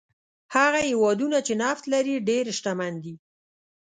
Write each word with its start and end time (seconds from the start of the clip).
هغه 0.55 0.79
هېوادونه 0.89 1.37
چې 1.47 1.53
نفت 1.61 1.83
لري 1.93 2.15
ډېر 2.29 2.45
شتمن 2.57 2.93
دي. 3.03 3.15